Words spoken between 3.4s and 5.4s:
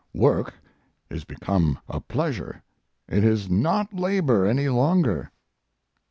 not labor any longer.